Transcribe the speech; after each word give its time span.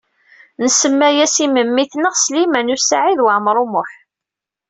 Nsemma-as 0.65 1.35
i 1.45 1.47
memmi-tneɣ 1.47 2.13
Sliman 2.17 2.73
U 2.75 2.77
Saɛid 2.79 3.19
Waɛmaṛ 3.23 3.55
U 3.63 3.65
Muḥ. 3.73 3.91